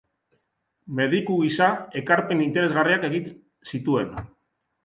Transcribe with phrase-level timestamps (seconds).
[0.99, 1.67] Mediku gisa,
[2.01, 3.29] ekarpen interesgarriak egin
[3.75, 4.11] zituen.